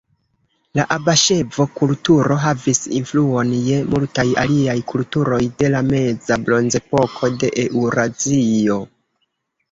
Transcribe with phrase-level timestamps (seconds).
[0.77, 8.79] La abaŝevo-kulturo havis influon je multaj aliaj kulturoj de la Meza Bronzepoko de Eŭrazio.